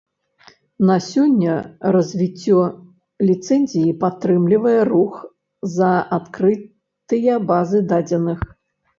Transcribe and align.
На 0.89 0.93
сёння 1.07 1.57
развіццё 1.95 2.61
ліцэнзіі 3.27 3.91
падтрымлівае 4.03 4.79
рух 4.91 5.13
за 5.75 5.91
адкрытыя 6.17 7.35
базы 7.53 7.79
дадзеных. 7.93 8.39